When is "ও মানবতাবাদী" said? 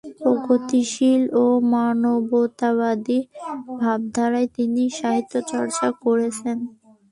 1.35-3.19